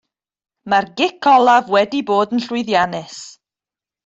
[0.73, 3.21] Mae'r gic olaf wedi bod yn llwyddiannus.